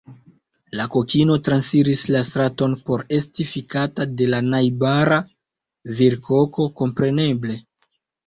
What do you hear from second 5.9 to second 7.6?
virkoko, kompreneble.